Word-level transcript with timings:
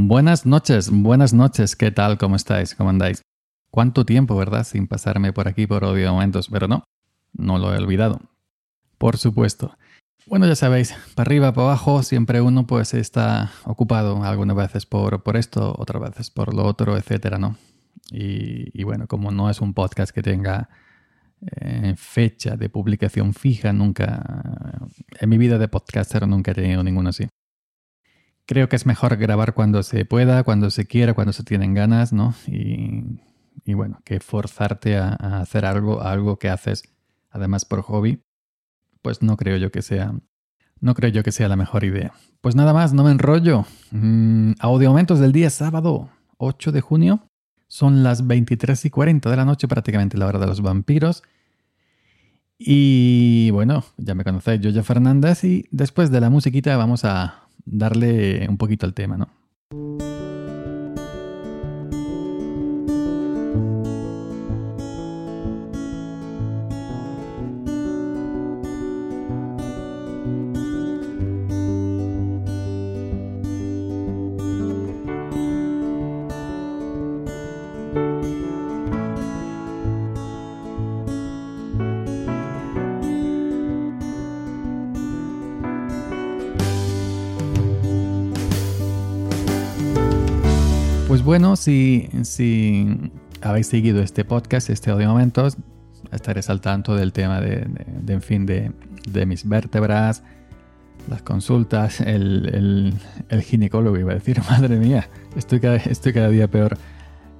Buenas 0.00 0.46
noches, 0.46 0.90
buenas 0.92 1.34
noches, 1.34 1.74
¿qué 1.74 1.90
tal? 1.90 2.18
¿Cómo 2.18 2.36
estáis? 2.36 2.76
¿Cómo 2.76 2.90
andáis? 2.90 3.22
¿Cuánto 3.68 4.06
tiempo, 4.06 4.36
verdad? 4.36 4.62
Sin 4.62 4.86
pasarme 4.86 5.32
por 5.32 5.48
aquí 5.48 5.66
por 5.66 5.82
audio 5.82 6.12
momentos, 6.12 6.48
pero 6.50 6.68
no, 6.68 6.84
no 7.32 7.58
lo 7.58 7.74
he 7.74 7.78
olvidado. 7.78 8.20
Por 8.96 9.16
supuesto. 9.16 9.76
Bueno, 10.24 10.46
ya 10.46 10.54
sabéis, 10.54 10.94
para 11.16 11.26
arriba, 11.26 11.52
para 11.52 11.66
abajo, 11.66 12.04
siempre 12.04 12.40
uno 12.40 12.64
pues 12.64 12.94
está 12.94 13.50
ocupado 13.64 14.22
algunas 14.22 14.56
veces 14.56 14.86
por, 14.86 15.24
por 15.24 15.36
esto, 15.36 15.74
otras 15.76 16.00
veces 16.00 16.30
por 16.30 16.54
lo 16.54 16.64
otro, 16.64 16.96
etcétera, 16.96 17.38
¿no? 17.38 17.56
Y, 18.12 18.84
bueno, 18.84 19.08
como 19.08 19.32
no 19.32 19.50
es 19.50 19.60
un 19.60 19.74
podcast 19.74 20.12
que 20.12 20.22
tenga 20.22 20.68
eh, 21.60 21.94
fecha 21.96 22.56
de 22.56 22.68
publicación 22.68 23.34
fija, 23.34 23.72
nunca, 23.72 24.78
en 25.18 25.28
mi 25.28 25.38
vida 25.38 25.58
de 25.58 25.66
podcaster 25.66 26.28
nunca 26.28 26.52
he 26.52 26.54
tenido 26.54 26.84
ninguno 26.84 27.08
así. 27.08 27.26
Creo 28.48 28.70
que 28.70 28.76
es 28.76 28.86
mejor 28.86 29.18
grabar 29.18 29.52
cuando 29.52 29.82
se 29.82 30.06
pueda, 30.06 30.42
cuando 30.42 30.70
se 30.70 30.86
quiera, 30.86 31.12
cuando 31.12 31.34
se 31.34 31.42
tienen 31.44 31.74
ganas, 31.74 32.14
¿no? 32.14 32.34
Y, 32.46 33.74
bueno, 33.74 34.00
que 34.06 34.20
forzarte 34.20 34.96
a, 34.96 35.10
hacer 35.42 35.66
algo, 35.66 36.00
algo 36.00 36.38
que 36.38 36.48
haces 36.48 36.82
además 37.28 37.66
por 37.66 37.82
hobby, 37.82 38.22
pues 39.02 39.20
no 39.20 39.36
creo 39.36 39.58
yo 39.58 39.70
que 39.70 39.82
sea, 39.82 40.14
no 40.80 40.94
creo 40.94 41.10
yo 41.10 41.22
que 41.22 41.30
sea 41.30 41.46
la 41.48 41.56
mejor 41.56 41.84
idea. 41.84 42.14
Pues 42.40 42.56
nada 42.56 42.72
más, 42.72 42.94
no 42.94 43.04
me 43.04 43.10
enrollo. 43.10 43.66
Mm, 43.90 44.52
audio 44.60 44.88
momentos 44.88 45.20
del 45.20 45.32
día 45.32 45.50
sábado, 45.50 46.08
8 46.38 46.72
de 46.72 46.80
junio. 46.80 47.28
Son 47.66 48.02
las 48.02 48.26
23 48.26 48.82
y 48.86 48.88
40 48.88 49.28
de 49.28 49.36
la 49.36 49.44
noche, 49.44 49.68
prácticamente 49.68 50.16
la 50.16 50.24
hora 50.24 50.38
de 50.38 50.46
los 50.46 50.62
vampiros. 50.62 51.22
Y 52.56 53.50
bueno, 53.50 53.84
ya 53.98 54.14
me 54.14 54.24
conocéis, 54.24 54.62
yo 54.62 54.70
ya 54.70 54.82
Fernández, 54.82 55.44
y 55.44 55.66
después 55.70 56.10
de 56.10 56.22
la 56.22 56.30
musiquita 56.30 56.74
vamos 56.78 57.04
a 57.04 57.47
darle 57.70 58.46
un 58.48 58.56
poquito 58.56 58.86
al 58.86 58.94
tema, 58.94 59.16
¿no? 59.16 59.37
Bueno, 91.28 91.56
si, 91.56 92.08
si 92.22 93.12
habéis 93.42 93.66
seguido 93.66 94.00
este 94.02 94.24
podcast, 94.24 94.70
este 94.70 94.90
audio 94.90 95.08
momentos, 95.08 95.56
estaréis 96.12 96.48
al 96.48 96.60
tanto 96.62 96.96
del 96.96 97.12
tema 97.12 97.40
de, 97.40 97.66
en 98.06 98.22
fin, 98.22 98.46
de, 98.46 98.72
mis 99.26 99.48
vértebras, 99.48 100.22
las 101.08 101.20
consultas, 101.22 102.00
el, 102.00 102.94
ginecólogo, 103.42 103.98
iba 103.98 104.12
a 104.12 104.14
decir, 104.14 104.40
madre 104.50 104.76
mía, 104.76 105.08
estoy 105.36 105.60
cada, 105.60 105.76
estoy 105.76 106.12
cada 106.12 106.28
día 106.28 106.48
peor, 106.48 106.78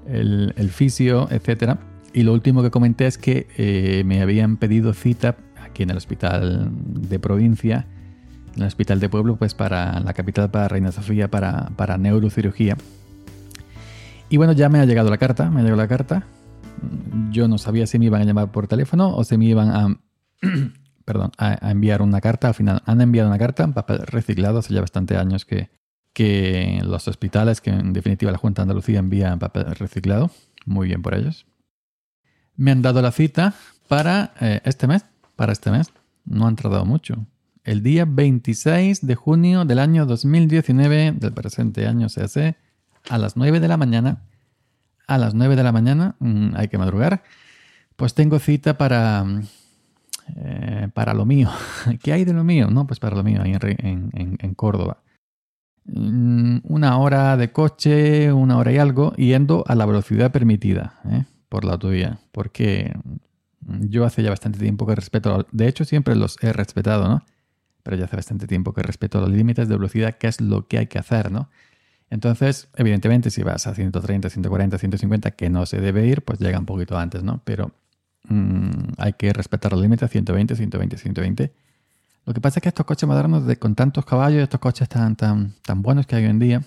el, 0.06 0.53
el 0.56 0.70
fisio, 0.70 1.28
etc. 1.30 1.77
Y 2.12 2.25
lo 2.25 2.32
último 2.32 2.62
que 2.62 2.70
comenté 2.70 3.06
es 3.06 3.16
que 3.16 3.47
eh, 3.56 4.03
me 4.05 4.22
habían 4.22 4.58
pedido 4.58 4.92
cita 4.92 5.36
aquí 5.62 5.82
en 5.82 5.91
el 5.91 5.97
hospital 5.97 6.70
de 6.72 7.19
provincia, 7.19 7.86
en 8.55 8.62
el 8.62 8.69
hospital 8.69 9.00
de 9.00 9.08
pueblo, 9.08 9.36
pues 9.36 9.55
para 9.55 9.98
la 10.00 10.12
capital, 10.14 10.50
para 10.50 10.69
Reina 10.69 10.92
Sofía, 10.92 11.30
para, 11.30 11.70
para 11.77 11.97
neurocirugía 11.97 12.77
y 14.31 14.37
bueno, 14.37 14.53
ya 14.53 14.69
me 14.69 14.79
ha 14.81 14.84
llegado 14.84 15.11
la 15.11 15.19
carta, 15.19 15.51
me 15.51 15.61
ha 15.61 15.62
llegado 15.62 15.81
la 15.81 15.89
carta. 15.89 16.27
Yo 17.31 17.48
no 17.48 17.59
sabía 17.59 17.87
si 17.87 17.98
me 17.98 18.07
iban 18.07 18.23
a 18.23 18.25
llamar 18.25 18.53
por 18.53 18.69
teléfono 18.69 19.17
o 19.17 19.25
si 19.25 19.39
me 19.39 19.47
iban 19.47 19.71
a, 19.71 20.01
perdón, 21.05 21.33
a, 21.39 21.71
enviar 21.71 22.03
una 22.03 22.21
carta. 22.21 22.49
Al 22.49 22.55
final 22.55 22.83
han 22.84 23.00
enviado 23.00 23.28
una 23.28 23.38
carta 23.38 23.65
en 23.65 23.72
papel 23.72 23.99
reciclado. 24.06 24.59
Hace 24.59 24.75
ya 24.75 24.81
bastante 24.81 25.17
años 25.17 25.47
que, 25.47 25.71
los 26.84 27.09
hospitales, 27.09 27.61
que 27.61 27.71
en 27.71 27.93
definitiva 27.93 28.33
la 28.33 28.38
Junta 28.38 28.62
de 28.62 28.65
Andalucía 28.65 28.99
envía 28.99 29.33
en 29.33 29.38
papel 29.38 29.67
reciclado. 29.77 30.31
Muy 30.67 30.88
bien 30.88 31.00
por 31.00 31.15
ellos. 31.15 31.47
Me 32.56 32.71
han 32.71 32.83
dado 32.83 33.00
la 33.00 33.12
cita 33.12 33.55
para 33.88 34.34
eh, 34.41 34.61
este 34.65 34.87
mes. 34.87 35.05
Para 35.37 35.53
este 35.53 35.71
mes. 35.71 35.93
No 36.25 36.47
han 36.47 36.56
tardado 36.56 36.84
mucho. 36.84 37.27
El 37.65 37.83
día 37.83 38.05
26 38.06 39.06
de 39.06 39.15
junio 39.15 39.65
del 39.65 39.78
año 39.78 40.06
2019, 40.06 41.12
del 41.12 41.33
presente 41.33 41.87
año 41.87 42.09
CAC, 42.09 42.56
a 43.08 43.19
las 43.19 43.36
9 43.36 43.60
de 43.60 43.69
la 43.69 43.76
mañana, 43.76 44.22
a 45.06 45.19
las 45.19 45.34
9 45.34 45.56
de 45.56 45.62
la 45.62 45.72
mañana, 45.72 46.16
mm, 46.19 46.54
hay 46.54 46.69
que 46.69 46.78
madrugar, 46.78 47.22
pues 47.96 48.14
tengo 48.14 48.38
cita 48.38 48.78
para, 48.78 49.24
mm, 49.24 49.42
eh, 50.36 50.88
para 50.94 51.14
lo 51.14 51.24
mío. 51.24 51.50
¿Qué 52.02 52.12
hay 52.12 52.24
de 52.24 52.32
lo 52.32 52.44
mío? 52.44 52.69
No, 52.70 52.86
pues 52.86 53.00
para 53.00 53.16
lo 53.16 53.22
mío, 53.22 53.41
ahí 53.42 53.56
en, 53.60 54.54
Córdoba. 54.54 55.02
Mm, 55.84 56.58
una 56.64 56.98
hora 56.98 57.36
de 57.36 57.50
coche, 57.52 58.32
una 58.32 58.58
hora 58.58 58.72
y 58.72 58.78
algo, 58.78 59.14
yendo 59.14 59.64
a 59.66 59.75
la 59.75 59.86
velocidad 59.86 60.30
permitida 60.30 61.00
¿eh? 61.10 61.25
por 61.48 61.64
la 61.64 61.72
autovía, 61.72 62.19
porque 62.32 62.92
yo 63.60 64.04
hace 64.04 64.22
ya 64.22 64.30
bastante 64.30 64.58
tiempo 64.58 64.86
que 64.86 64.94
respeto, 64.94 65.46
de 65.50 65.69
hecho 65.69 65.84
siempre 65.84 66.14
los 66.14 66.36
he 66.42 66.52
respetado, 66.52 67.08
¿no? 67.08 67.25
Pero 67.82 67.96
ya 67.96 68.04
hace 68.04 68.16
bastante 68.16 68.46
tiempo 68.46 68.75
que 68.75 68.82
respeto 68.82 69.20
los 69.20 69.30
límites 69.30 69.69
de 69.69 69.76
velocidad, 69.76 70.19
que 70.19 70.26
es 70.26 70.40
lo 70.40 70.66
que 70.69 70.78
hay 70.78 70.86
que 70.88 70.98
hacer, 70.98 71.30
¿no? 71.30 71.48
Entonces, 72.10 72.69
evidentemente, 72.76 73.30
si 73.30 73.42
vas 73.42 73.66
a 73.66 73.74
130, 73.74 74.30
140, 74.30 74.78
150, 74.78 75.30
que 75.32 75.50
no 75.50 75.66
se 75.66 75.80
debe 75.80 76.06
ir, 76.06 76.22
pues 76.22 76.38
llega 76.38 76.58
un 76.58 76.66
poquito 76.66 76.98
antes, 76.98 77.22
¿no? 77.22 77.42
Pero 77.44 77.72
mm, 78.24 78.94
hay 78.96 79.12
que 79.12 79.32
respetar 79.32 79.72
los 79.72 79.80
límites 79.80 80.10
120, 80.10 80.56
120, 80.56 80.96
120. 80.96 81.52
Lo 82.24 82.34
que 82.34 82.41
pasa 82.41 82.58
es 82.58 82.62
que 82.62 82.69
estos 82.69 82.86
coches 82.86 83.06
modernos 83.06 83.46
de, 83.46 83.58
con 83.58 83.74
tantos 83.74 84.04
caballos, 84.04 84.42
estos 84.42 84.60
coches 84.60 84.88
tan, 84.88 85.16
tan, 85.16 85.54
tan 85.62 85.82
buenos 85.82 86.06
que 86.06 86.16
hay 86.16 86.24
hoy 86.24 86.30
en 86.30 86.38
día, 86.38 86.62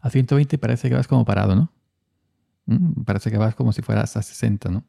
a 0.00 0.10
120 0.10 0.58
parece 0.58 0.88
que 0.88 0.94
vas 0.94 1.08
como 1.08 1.24
parado, 1.24 1.54
¿no? 1.54 1.72
Mm, 2.66 3.02
parece 3.04 3.30
que 3.30 3.38
vas 3.38 3.54
como 3.54 3.72
si 3.72 3.82
fueras 3.82 4.16
a 4.16 4.22
60, 4.22 4.68
¿no? 4.68 4.84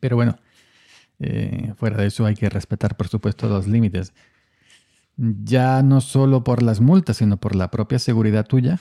Pero 0.00 0.16
bueno, 0.16 0.36
eh, 1.20 1.72
fuera 1.76 1.96
de 1.96 2.06
eso 2.06 2.26
hay 2.26 2.34
que 2.34 2.48
respetar, 2.48 2.96
por 2.96 3.08
supuesto, 3.08 3.48
los 3.48 3.66
límites 3.66 4.12
ya 5.16 5.82
no 5.82 6.00
solo 6.00 6.44
por 6.44 6.62
las 6.62 6.80
multas, 6.80 7.18
sino 7.18 7.36
por 7.36 7.54
la 7.54 7.70
propia 7.70 7.98
seguridad 7.98 8.46
tuya 8.46 8.80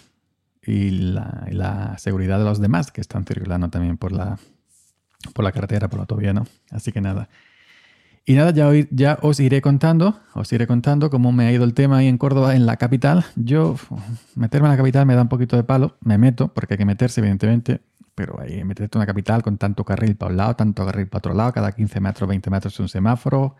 y 0.65 0.91
la, 0.91 1.95
seguridad 1.97 2.37
de 2.39 2.45
los 2.45 2.59
demás 2.59 2.91
que 2.91 3.01
están 3.01 3.25
circulando 3.25 3.69
también 3.69 3.97
por 3.97 4.11
la, 4.11 4.39
la 5.37 5.51
carretera, 5.51 5.89
por 5.89 5.97
la 5.97 6.03
autovía. 6.03 6.33
Así 6.69 6.91
que 6.91 7.01
nada. 7.01 7.29
Y 8.23 8.35
nada, 8.35 8.51
ya, 8.51 9.17
os 9.21 9.39
iré 9.39 9.61
contando, 9.61 10.19
os 10.35 10.53
iré 10.53 10.67
contando 10.67 11.09
cómo 11.09 11.31
me 11.31 11.47
ha 11.47 11.51
ido 11.51 11.63
el 11.63 11.73
tema 11.73 11.97
ahí 11.97 12.07
en 12.07 12.19
Córdoba, 12.19 12.55
en 12.55 12.67
la 12.67 12.77
capital. 12.77 13.25
Yo, 13.35 13.75
meterme 14.35 14.67
en 14.67 14.73
la 14.73 14.77
capital 14.77 15.05
me 15.07 15.15
da 15.15 15.23
un 15.23 15.27
poquito 15.27 15.55
de 15.55 15.63
palo, 15.63 15.97
me 16.01 16.19
meto, 16.19 16.53
porque 16.53 16.75
hay 16.75 16.77
que 16.77 16.85
meterse, 16.85 17.19
evidentemente, 17.19 17.81
pero 18.13 18.39
ahí 18.39 18.63
meterte 18.63 18.97
en 18.97 18.99
una 18.99 19.07
capital 19.07 19.41
con 19.41 19.57
tanto 19.57 19.83
carril 19.83 20.15
para 20.15 20.31
un 20.31 20.37
lado, 20.37 20.55
tanto 20.55 20.85
carril 20.85 21.07
para 21.07 21.17
otro 21.17 21.33
lado, 21.33 21.51
cada 21.51 21.71
15 21.71 21.99
metros, 21.99 22.29
20 22.29 22.49
metros 22.51 22.79
un 22.79 22.89
semáforo, 22.89 23.55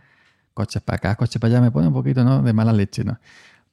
coches 0.53 0.81
para 0.81 0.97
acá, 0.97 1.15
coches 1.15 1.39
para 1.39 1.53
allá, 1.53 1.61
me 1.61 1.71
pone 1.71 1.87
un 1.87 1.93
poquito 1.93 2.23
¿no? 2.23 2.41
de 2.41 2.53
mala 2.53 2.73
leche, 2.73 3.03
¿no? 3.03 3.19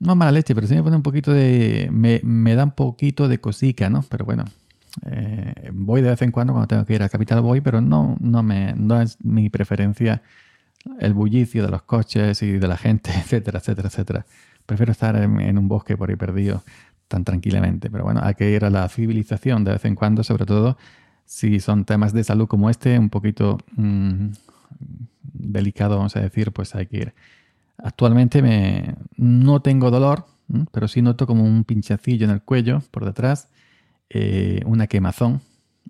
No 0.00 0.14
mala 0.14 0.32
leche, 0.32 0.54
pero 0.54 0.66
sí 0.66 0.74
me 0.74 0.82
pone 0.82 0.96
un 0.96 1.02
poquito 1.02 1.32
de... 1.32 1.88
Me, 1.90 2.20
me 2.22 2.54
da 2.54 2.64
un 2.64 2.70
poquito 2.70 3.26
de 3.26 3.40
cosica, 3.40 3.90
¿no? 3.90 4.04
Pero 4.08 4.24
bueno, 4.24 4.44
eh, 5.06 5.70
voy 5.72 6.02
de 6.02 6.10
vez 6.10 6.22
en 6.22 6.30
cuando 6.30 6.52
cuando 6.52 6.68
tengo 6.68 6.84
que 6.84 6.94
ir 6.94 7.02
a 7.02 7.08
Capital 7.08 7.40
voy, 7.40 7.60
pero 7.60 7.80
no, 7.80 8.16
no, 8.20 8.42
me, 8.42 8.74
no 8.74 9.00
es 9.00 9.18
mi 9.22 9.50
preferencia 9.50 10.22
el 11.00 11.14
bullicio 11.14 11.62
de 11.62 11.70
los 11.70 11.82
coches 11.82 12.42
y 12.42 12.52
de 12.52 12.68
la 12.68 12.76
gente, 12.76 13.10
etcétera, 13.16 13.58
etcétera, 13.58 13.88
etcétera. 13.88 14.26
Prefiero 14.66 14.92
estar 14.92 15.16
en, 15.16 15.58
un 15.58 15.68
bosque 15.68 15.96
por 15.96 16.10
ahí 16.10 16.16
perdido 16.16 16.62
tan 17.08 17.24
tranquilamente. 17.24 17.90
Pero 17.90 18.04
bueno, 18.04 18.20
hay 18.22 18.34
que 18.34 18.50
ir 18.50 18.64
a 18.64 18.70
la 18.70 18.88
civilización 18.88 19.64
de 19.64 19.72
vez 19.72 19.84
en 19.84 19.94
cuando, 19.94 20.22
sobre 20.22 20.44
todo 20.44 20.76
si 21.24 21.60
son 21.60 21.84
temas 21.84 22.12
de 22.12 22.24
salud 22.24 22.46
como 22.46 22.70
este, 22.70 22.98
un 22.98 23.10
poquito... 23.10 23.58
Mm, 23.76 24.30
delicado, 25.32 25.96
vamos 25.96 26.16
a 26.16 26.20
decir, 26.20 26.52
pues 26.52 26.74
hay 26.74 26.86
que 26.86 26.96
ir. 26.96 27.14
Actualmente 27.78 28.42
me, 28.42 28.96
no 29.16 29.60
tengo 29.62 29.90
dolor, 29.90 30.26
pero 30.72 30.88
sí 30.88 31.02
noto 31.02 31.26
como 31.26 31.44
un 31.44 31.64
pinchacillo 31.64 32.24
en 32.24 32.32
el 32.32 32.42
cuello 32.42 32.82
por 32.90 33.04
detrás, 33.04 33.48
eh, 34.10 34.62
una 34.66 34.86
quemazón. 34.86 35.40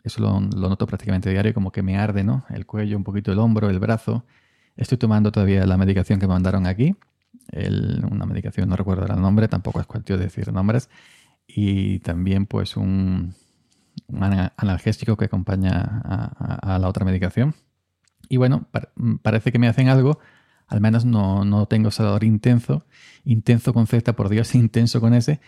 Eso 0.04 0.20
lo, 0.22 0.40
noto 0.40 0.86
prácticamente 0.86 1.30
diario, 1.30 1.54
como 1.54 1.72
que 1.72 1.82
me 1.82 1.96
arde 1.96 2.24
¿no? 2.24 2.44
el 2.50 2.66
cuello, 2.66 2.96
un 2.96 3.04
poquito 3.04 3.32
el 3.32 3.38
hombro, 3.38 3.70
el 3.70 3.78
brazo. 3.78 4.24
Estoy 4.76 4.98
tomando 4.98 5.32
todavía 5.32 5.66
la 5.66 5.76
medicación 5.76 6.20
que 6.20 6.26
me 6.26 6.34
mandaron 6.34 6.66
aquí. 6.66 6.94
una 8.10 8.26
medicación, 8.26 8.68
no 8.68 8.76
recuerdo 8.76 9.06
el 9.06 9.20
nombre, 9.20 9.48
tampoco 9.48 9.80
es 9.80 9.86
cuestión 9.86 10.18
de 10.18 10.26
decir 10.26 10.52
nombres. 10.52 10.88
Y 11.46 12.00
también 12.00 12.46
pues 12.46 12.76
un, 12.76 13.34
analgésico 14.56 15.16
que 15.16 15.24
acompaña 15.24 16.02
a 16.04 16.78
la 16.78 16.88
otra 16.88 17.04
medicación. 17.04 17.54
Y 18.28 18.36
bueno, 18.36 18.68
mm, 18.96 19.16
parece 19.16 19.52
que 19.52 19.58
me 19.58 19.68
hacen 19.68 19.88
algo, 19.88 20.18
al 20.66 20.80
menos 20.80 21.04
no, 21.04 21.44
no 21.44 21.66
tengo 21.66 21.90
dolor 21.90 22.24
intenso, 22.24 22.86
intenso 23.24 23.72
con 23.72 23.86
Z, 23.86 24.14
por 24.14 24.28
Dios, 24.28 24.54
intenso 24.54 25.00
con 25.00 25.14
ese, 25.14 25.40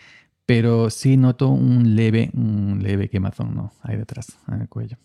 pero 0.45 0.89
sí 0.89 1.17
noto 1.17 1.49
un 1.49 1.95
leve, 1.95 2.31
un 2.33 2.79
leve 2.81 3.09
quemazón, 3.09 3.55
¿no? 3.55 3.73
Ahí 3.81 3.97
detrás, 3.97 4.37
en 4.47 4.61
el 4.61 4.69
cuello. 4.69 4.97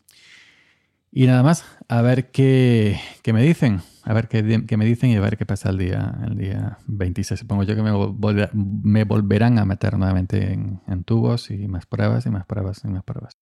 Y 1.13 1.27
nada 1.27 1.43
más, 1.43 1.65
a 1.89 2.03
ver 2.03 2.31
qué, 2.31 2.99
qué 3.23 3.33
me 3.33 3.43
dicen, 3.43 3.81
a 4.03 4.13
ver 4.13 4.29
qué, 4.29 4.65
qué, 4.67 4.77
me 4.77 4.85
dicen 4.85 5.09
y 5.11 5.17
a 5.17 5.21
ver 5.21 5.39
qué 5.39 5.47
pasa 5.47 5.71
el 5.71 5.79
día, 5.79 6.15
el 6.27 6.37
día 6.37 6.79
26. 6.89 7.41
Supongo 7.41 7.63
yo 7.63 7.75
que 7.75 7.83
me, 7.83 9.05
volverán 9.05 9.59
a 9.59 9.65
meter 9.65 9.97
nuevamente 9.97 10.53
en, 10.53 10.83
en 10.87 11.05
tubos 11.05 11.51
y 11.51 11.69
más 11.69 11.87
pruebas 11.87 12.27
y 12.27 12.31
más 12.31 12.45
pruebas 12.45 12.83
y 12.85 12.89
más 12.89 13.03
pruebas. 13.03 13.39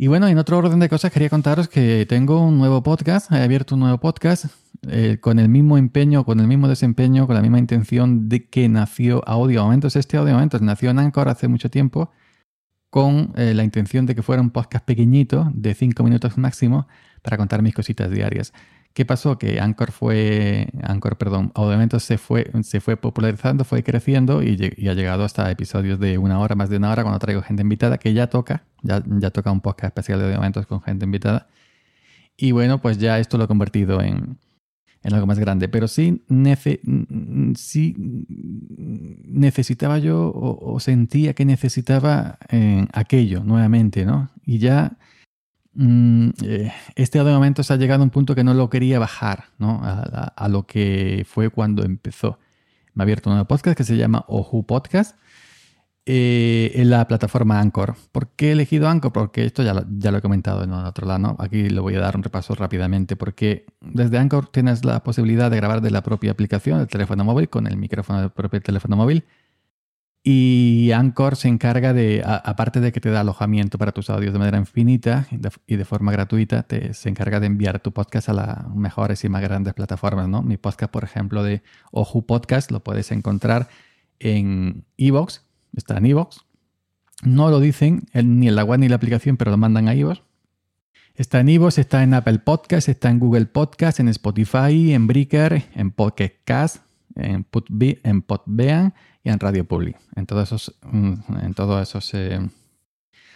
Y 0.00 0.06
bueno, 0.06 0.28
en 0.28 0.38
otro 0.38 0.56
orden 0.56 0.78
de 0.78 0.88
cosas 0.88 1.10
quería 1.10 1.28
contaros 1.28 1.68
que 1.68 2.06
tengo 2.08 2.40
un 2.40 2.56
nuevo 2.56 2.84
podcast, 2.84 3.32
he 3.32 3.42
abierto 3.42 3.74
un 3.74 3.80
nuevo 3.80 3.98
podcast 3.98 4.44
eh, 4.88 5.18
con 5.20 5.40
el 5.40 5.48
mismo 5.48 5.76
empeño, 5.76 6.24
con 6.24 6.38
el 6.38 6.46
mismo 6.46 6.68
desempeño, 6.68 7.26
con 7.26 7.34
la 7.34 7.42
misma 7.42 7.58
intención 7.58 8.28
de 8.28 8.48
que 8.48 8.68
nació 8.68 9.24
Audio 9.26 9.64
Momentos. 9.64 9.96
Este 9.96 10.16
Audio 10.16 10.34
Momentos 10.34 10.62
nació 10.62 10.90
en 10.90 11.00
Anchor 11.00 11.28
hace 11.28 11.48
mucho 11.48 11.68
tiempo 11.68 12.12
con 12.90 13.32
eh, 13.34 13.54
la 13.54 13.64
intención 13.64 14.06
de 14.06 14.14
que 14.14 14.22
fuera 14.22 14.40
un 14.40 14.50
podcast 14.50 14.84
pequeñito, 14.84 15.50
de 15.52 15.74
5 15.74 16.04
minutos 16.04 16.38
máximo, 16.38 16.86
para 17.22 17.36
contar 17.36 17.60
mis 17.62 17.74
cositas 17.74 18.08
diarias. 18.08 18.52
¿Qué 18.98 19.04
pasó? 19.04 19.38
Que 19.38 19.60
Anchor 19.60 19.92
fue, 19.92 20.70
Anchor, 20.82 21.16
perdón, 21.18 21.52
obviamente 21.54 22.00
se 22.00 22.18
fue, 22.18 22.50
se 22.64 22.80
fue 22.80 22.96
popularizando, 22.96 23.62
fue 23.62 23.84
creciendo 23.84 24.42
y, 24.42 24.56
ha 24.88 24.92
llegado 24.92 25.22
hasta 25.22 25.48
episodios 25.52 26.00
de 26.00 26.18
una 26.18 26.40
hora, 26.40 26.56
más 26.56 26.68
de 26.68 26.78
una 26.78 26.90
hora, 26.90 27.04
cuando 27.04 27.20
traigo 27.20 27.40
gente 27.40 27.62
invitada, 27.62 27.98
que 27.98 28.12
ya 28.12 28.26
toca, 28.26 28.64
ya, 28.82 29.00
ya 29.06 29.30
toca 29.30 29.52
un 29.52 29.60
podcast 29.60 29.92
especial 29.92 30.18
de 30.18 30.24
audiamentos 30.24 30.66
con 30.66 30.82
gente 30.82 31.04
invitada. 31.04 31.46
Y 32.36 32.50
bueno, 32.50 32.82
pues 32.82 32.98
ya 32.98 33.20
esto 33.20 33.38
lo 33.38 33.44
he 33.44 33.46
convertido 33.46 34.02
en, 34.02 34.36
en 35.04 35.14
algo 35.14 35.28
más 35.28 35.38
grande. 35.38 35.68
Pero 35.68 35.86
sí, 35.86 36.24
sí 37.54 37.94
necesitaba 39.28 39.98
yo 40.00 40.32
o, 40.34 40.80
sentía 40.80 41.34
que 41.34 41.44
necesitaba 41.44 42.38
eh, 42.50 42.84
aquello 42.92 43.44
nuevamente, 43.44 44.04
¿no? 44.04 44.28
Y 44.44 44.58
ya 44.58 44.97
este 45.74 47.22
momento 47.22 47.62
se 47.62 47.72
ha 47.72 47.76
llegado 47.76 48.02
a 48.02 48.04
un 48.04 48.10
punto 48.10 48.34
que 48.34 48.44
no 48.44 48.54
lo 48.54 48.68
quería 48.70 48.98
bajar 48.98 49.44
¿no? 49.58 49.80
a, 49.82 50.48
lo 50.48 50.66
que 50.66 51.24
fue 51.28 51.50
cuando 51.50 51.84
empezó. 51.84 52.38
Me 52.94 53.02
ha 53.02 53.04
abierto 53.04 53.30
un 53.30 53.36
nuevo 53.36 53.46
podcast 53.46 53.76
que 53.76 53.84
se 53.84 53.96
llama 53.96 54.24
Oju 54.28 54.66
Podcast 54.66 55.16
eh, 56.04 56.72
en 56.74 56.90
la 56.90 57.06
plataforma 57.06 57.60
Anchor. 57.60 57.94
¿Por 58.12 58.30
qué 58.30 58.48
he 58.48 58.52
elegido 58.52 58.88
Anchor? 58.88 59.12
Porque 59.12 59.44
esto 59.44 59.62
ya 59.62 59.74
lo, 59.74 59.84
ya 59.88 60.10
lo 60.10 60.18
he 60.18 60.22
comentado 60.22 60.64
en 60.64 60.72
otro 60.72 61.06
lado. 61.06 61.36
Aquí 61.38 61.68
le 61.68 61.80
voy 61.80 61.94
a 61.94 62.00
dar 62.00 62.16
un 62.16 62.22
repaso 62.22 62.54
rápidamente 62.54 63.14
porque 63.14 63.66
desde 63.80 64.18
Anchor 64.18 64.48
tienes 64.48 64.84
la 64.84 65.02
posibilidad 65.04 65.50
de 65.50 65.58
grabar 65.58 65.80
de 65.80 65.90
la 65.90 66.02
propia 66.02 66.32
aplicación 66.32 66.78
del 66.78 66.88
teléfono 66.88 67.24
móvil 67.24 67.48
con 67.48 67.66
el 67.66 67.76
micrófono 67.76 68.20
del 68.20 68.30
propio 68.30 68.60
teléfono 68.60 68.96
móvil 68.96 69.24
y 70.30 70.92
Anchor 70.92 71.36
se 71.36 71.48
encarga 71.48 71.94
de, 71.94 72.22
aparte 72.22 72.80
de 72.80 72.92
que 72.92 73.00
te 73.00 73.08
da 73.08 73.20
alojamiento 73.20 73.78
para 73.78 73.92
tus 73.92 74.10
audios 74.10 74.34
de 74.34 74.38
manera 74.38 74.58
infinita 74.58 75.26
y 75.66 75.76
de 75.76 75.84
forma 75.86 76.12
gratuita, 76.12 76.64
te, 76.64 76.92
se 76.92 77.08
encarga 77.08 77.40
de 77.40 77.46
enviar 77.46 77.80
tu 77.80 77.92
podcast 77.92 78.28
a 78.28 78.34
las 78.34 78.74
mejores 78.74 79.24
y 79.24 79.30
más 79.30 79.40
grandes 79.40 79.72
plataformas. 79.72 80.28
¿no? 80.28 80.42
Mi 80.42 80.58
podcast, 80.58 80.92
por 80.92 81.02
ejemplo, 81.02 81.42
de 81.42 81.62
Oju 81.92 82.26
Podcast, 82.26 82.70
lo 82.70 82.84
puedes 82.84 83.10
encontrar 83.10 83.70
en 84.18 84.84
Evox, 84.98 85.46
está 85.74 85.96
en 85.96 86.04
Evox. 86.04 86.44
No 87.22 87.48
lo 87.48 87.58
dicen 87.58 88.04
ni 88.12 88.48
en 88.48 88.54
la 88.54 88.64
web 88.64 88.80
ni 88.80 88.84
en 88.84 88.90
la 88.90 88.96
aplicación, 88.96 89.38
pero 89.38 89.50
lo 89.50 89.56
mandan 89.56 89.88
a 89.88 89.94
Evox. 89.94 90.20
Está 91.14 91.40
en 91.40 91.48
Evox, 91.48 91.78
está 91.78 92.02
en 92.02 92.12
Apple 92.12 92.40
Podcast, 92.40 92.90
está 92.90 93.08
en 93.08 93.18
Google 93.18 93.46
Podcast, 93.46 93.98
en 93.98 94.08
Spotify, 94.08 94.92
en 94.92 95.06
Breaker, 95.06 95.64
en 95.74 95.90
Podcast 95.90 96.34
Cast, 96.44 96.82
en, 97.16 97.44
Podbean 97.44 98.92
en 99.28 99.38
Radio 99.40 99.64
Public. 99.64 99.96
En 100.16 100.26
todos 100.26 100.48
esos, 100.48 100.74
mm, 100.82 101.14
en 101.42 101.54
todos 101.54 101.88
esos 101.88 102.12
eh, 102.14 102.40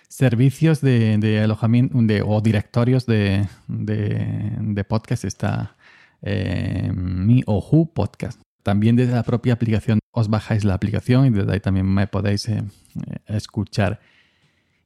servicios 0.08 0.80
de, 0.80 1.40
alojamiento 1.42 1.98
de, 2.02 2.22
o 2.22 2.40
directorios 2.40 3.06
de, 3.06 3.46
de, 3.68 4.84
podcast 4.84 5.24
está 5.24 5.76
eh, 6.22 6.92
mi 6.94 7.42
Oju 7.46 7.92
Podcast. 7.92 8.40
También 8.62 8.96
desde 8.96 9.12
la 9.12 9.22
propia 9.22 9.54
aplicación 9.54 9.98
os 10.12 10.28
bajáis 10.28 10.64
la 10.64 10.74
aplicación 10.74 11.26
y 11.26 11.30
desde 11.30 11.52
ahí 11.52 11.60
también 11.60 11.86
me 11.86 12.06
podéis 12.06 12.48
eh, 12.48 12.62
escuchar. 13.26 14.00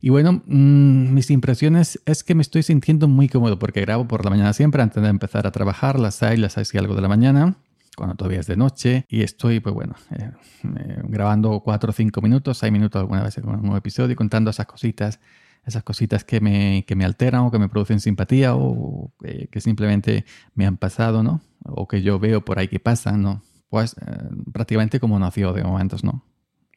Y 0.01 0.11
bueno, 0.11 0.43
mm, 0.47 1.15
mis 1.15 1.31
impresiones 1.31 2.01
es 2.05 2.23
que 2.23 2.35
me 2.35 2.43
estoy 2.43 2.63
sintiendo 2.63 3.09
muy 3.09 3.29
cómodo 3.29 3.59
porque 3.59 3.81
grabo 3.81 4.07
por 4.07 4.25
la 4.25 4.31
mañana 4.31 4.53
siempre 4.53 4.83
antes 4.83 5.03
de 5.03 5.09
empezar 5.09 5.47
a 5.47 5.53
trabajar, 5.53 5.99
las 5.99 6.17
6, 6.17 6.39
las 6.39 6.53
6 6.55 6.75
y 6.75 6.79
algo 6.79 6.95
de 6.95 7.03
la 7.03 7.09
mañana 7.09 7.57
cuando 7.97 8.15
todavía 8.15 8.41
es 8.41 8.47
de 8.47 8.57
noche 8.57 9.07
y 9.09 9.23
estoy, 9.23 9.59
pues 9.59 9.75
bueno, 9.75 9.95
eh, 10.11 10.31
eh, 10.79 11.01
grabando 11.05 11.61
cuatro 11.61 11.91
o 11.91 11.93
cinco 11.93 12.21
minutos, 12.21 12.59
seis 12.59 12.73
minutos 12.73 13.01
alguna 13.01 13.23
vez 13.23 13.35
con 13.43 13.69
un 13.69 13.77
episodio 13.77 14.13
y 14.13 14.15
contando 14.15 14.51
esas 14.51 14.67
cositas, 14.67 15.19
esas 15.65 15.83
cositas 15.83 16.23
que 16.23 16.41
me, 16.41 16.85
que 16.87 16.95
me 16.95 17.05
alteran 17.05 17.41
o 17.41 17.51
que 17.51 17.59
me 17.59 17.69
producen 17.69 17.99
simpatía 17.99 18.55
o 18.55 19.13
que 19.51 19.61
simplemente 19.61 20.25
me 20.55 20.67
han 20.67 20.77
pasado, 20.77 21.25
¿no? 21.25 21.41
O 21.65 21.89
que 21.89 22.03
yo 22.03 22.21
veo 22.21 22.45
por 22.45 22.59
ahí 22.61 22.69
que 22.69 22.79
pasan, 22.79 23.23
¿no? 23.23 23.43
Pues 23.69 23.97
eh, 24.01 24.29
prácticamente 24.53 25.01
como 25.01 25.19
nació 25.19 25.53
de 25.53 25.65
momentos, 25.65 26.05
¿no? 26.05 26.25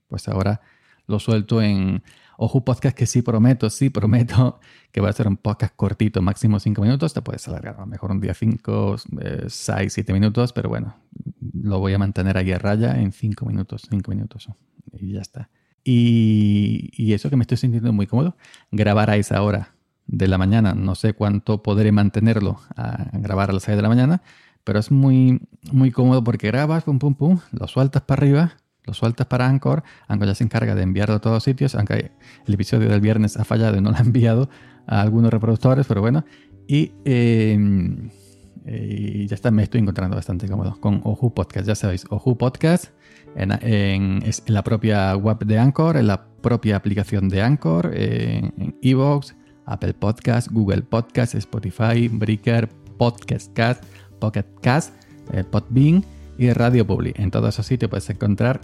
Pues 0.08 0.28
ahora 0.28 0.62
lo 1.06 1.20
suelto 1.20 1.62
en 1.62 2.02
Ojo 2.42 2.64
Podcast 2.64 2.98
que 2.98 3.06
sí 3.06 3.22
prometo, 3.22 3.70
sí 3.70 3.90
prometo 3.90 4.62
que 4.94 5.02
va 5.02 5.10
a 5.10 5.14
ser 5.14 5.28
un 5.28 5.36
podcast 5.36 5.76
cortito, 5.76 6.22
máximo 6.22 6.58
5 6.58 6.82
minutos. 6.82 7.14
Te 7.14 7.22
puedes 7.22 7.46
alargar 7.50 7.76
a 7.76 7.82
lo 7.82 7.86
mejor 7.86 8.12
un 8.12 8.22
día 8.22 8.34
5, 8.34 8.96
6, 9.46 9.94
7 9.94 10.14
minutos, 10.14 10.54
pero 10.54 10.70
bueno, 10.70 10.96
lo 11.54 11.80
voy 11.80 11.94
a 11.94 11.98
mantener 11.98 12.38
ahí 12.38 12.54
a 12.54 12.58
raya 12.58 12.98
en 12.98 13.12
5 13.12 13.46
minutos, 13.46 13.88
5 13.90 14.12
minutos 14.12 14.48
y 14.94 15.12
ya 15.12 15.20
está. 15.20 15.50
Y, 15.84 16.92
y, 16.94 17.12
eso 17.12 17.30
que 17.30 17.36
me 17.36 17.42
estoy 17.42 17.58
sintiendo 17.58 17.92
muy 17.92 18.08
cómodo. 18.08 18.38
Grabar 18.72 19.10
a 19.10 19.18
esa 19.18 19.42
hora 19.42 19.76
de 20.08 20.30
la 20.30 20.38
mañana, 20.38 20.74
no 20.74 20.96
sé 20.96 21.12
cuánto 21.12 21.62
podré 21.62 21.92
mantenerlo 21.92 22.62
a 22.78 23.10
grabar 23.20 23.50
a 23.50 23.54
las 23.54 23.64
6 23.64 23.76
de 23.76 23.82
la 23.82 23.90
mañana, 23.90 24.22
pero 24.64 24.80
es 24.80 24.92
muy, 24.92 25.42
muy 25.74 25.92
cómodo 25.92 26.24
porque 26.24 26.48
grabas, 26.48 26.86
pum, 26.86 27.00
pum, 27.00 27.16
pum, 27.16 27.40
lo 27.52 27.68
sueltas 27.68 28.04
para 28.04 28.22
arriba 28.22 28.54
lo 28.86 28.94
sueltas 28.94 29.28
para 29.28 29.48
Anchor, 29.48 29.84
Anchor 30.08 30.28
ya 30.28 30.36
se 30.36 30.44
encarga 30.44 30.76
de 30.76 30.84
enviarlo 30.84 31.16
a 31.16 31.20
todos 31.20 31.44
sitios, 31.44 31.76
aunque 31.76 32.12
el 32.46 32.54
episodio 32.54 32.90
del 32.90 33.02
viernes 33.02 33.38
ha 33.38 33.46
fallado 33.46 33.78
y 33.78 33.82
no 33.82 33.92
lo 33.92 33.98
ha 33.98 34.02
enviado 34.02 34.50
a 34.88 35.02
algunos 35.02 35.32
reproductores, 35.32 35.86
pero 35.88 36.02
bueno. 36.02 36.26
Y, 36.68 36.92
em, 37.06 38.10
eh, 38.66 39.26
ya 39.28 39.36
está, 39.36 39.52
me 39.52 39.64
estoy 39.64 39.82
encontrando 39.82 40.16
bastante 40.16 40.48
cómodo 40.48 40.80
con 40.80 41.02
Oju 41.04 41.34
Podcast, 41.34 41.68
ya 41.68 41.76
sabéis, 41.76 42.06
Oju 42.10 42.38
Podcast 42.38 42.92
en, 43.36 43.52
en, 43.62 44.24
la 44.48 44.64
propia 44.64 45.16
web 45.16 45.40
de 45.40 45.58
Anchor, 45.58 45.98
en 45.98 46.08
la 46.08 46.26
propia 46.42 46.76
aplicación 46.76 47.30
de 47.30 47.42
Anchor, 47.42 47.92
en 47.94 48.76
Evox, 48.82 49.36
Apple 49.66 49.94
Podcast, 49.94 50.50
Google 50.52 50.82
Podcast, 50.82 51.36
Spotify, 51.36 52.08
Breaker, 52.08 52.70
Podcast 52.98 53.54
Cast, 53.54 53.84
Pocket 54.20 54.46
Cast, 54.62 54.94
eh, 55.34 55.44
Podbean 55.44 56.04
y 56.40 56.52
Radio 56.54 56.88
Public. 56.88 57.20
En 57.20 57.32
todos 57.32 57.54
esos 57.54 57.66
sitios 57.66 57.90
puedes 57.90 58.10
encontrar 58.10 58.62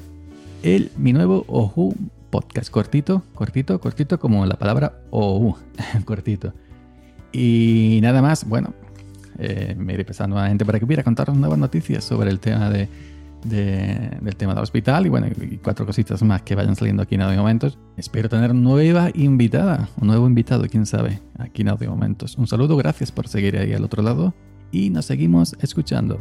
el, 0.64 0.92
mi 0.98 1.12
nuevo 1.12 1.44
Ohu 1.48 1.94
podcast. 2.32 2.72
Cortito, 2.72 3.22
cortito, 3.36 3.80
cortito, 3.80 4.18
como 4.18 4.46
la 4.46 4.56
palabra 4.56 4.94
Ohu. 5.12 5.58
cortito. 6.06 6.54
Y 7.34 8.00
nada 8.02 8.22
más, 8.22 8.48
bueno, 8.48 8.74
eh, 9.38 9.76
me 9.78 9.94
iré 9.94 10.06
pasando 10.06 10.36
nuevamente 10.36 10.66
para 10.66 10.80
que 10.80 10.86
pudiera 10.86 11.04
contaros 11.04 11.36
nuevas 11.36 11.60
noticias 11.60 12.06
sobre 12.06 12.30
el 12.32 12.40
tema 12.40 12.70
de, 12.70 12.88
del 13.44 14.36
tema 14.38 14.54
del 14.54 14.64
hospital 14.64 15.06
y 15.06 15.10
bueno, 15.10 15.28
y 15.28 15.58
cuatro 15.58 15.86
cositas 15.86 16.24
más 16.24 16.44
que 16.44 16.56
vayan 16.56 16.78
saliendo 16.78 17.04
aquí 17.04 17.16
en 17.16 17.24
Audio 17.24 17.40
Momentos. 17.40 17.78
Espero 17.98 18.30
tener 18.30 18.56
nueva 18.56 19.10
invitada, 19.14 19.90
un 20.00 20.08
nuevo 20.08 20.28
invitado, 20.28 20.66
quién 20.72 20.86
sabe, 20.86 21.20
aquí 21.38 21.64
en 21.64 21.70
Audio 21.70 21.90
Momentos. 21.90 22.38
Un 22.38 22.48
saludo, 22.48 22.78
gracias 22.78 23.12
por 23.12 23.28
seguir 23.28 23.58
ahí 23.58 23.74
al 23.74 23.84
otro 23.84 24.02
lado 24.02 24.34
y 24.72 24.90
nos 24.92 25.06
seguimos 25.06 25.58
escuchando. 25.60 26.18